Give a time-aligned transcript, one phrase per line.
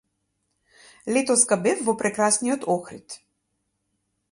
[1.17, 3.21] Летоска бев во прекрасниот Охрид.